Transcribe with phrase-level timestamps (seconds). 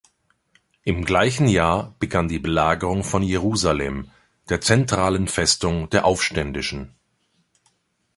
[0.83, 4.09] Im gleichen Jahr begann die Belagerung von Jerusalem,
[4.49, 6.95] der zentralen Festung der Aufständischen.